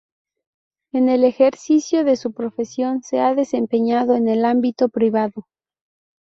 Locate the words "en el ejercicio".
0.93-2.03